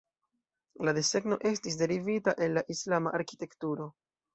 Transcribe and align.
La 0.87 0.93
desegno 0.99 1.39
estis 1.51 1.79
derivita 1.85 2.37
el 2.49 2.59
la 2.61 2.67
Islama 2.79 3.17
arkitekturo. 3.23 3.95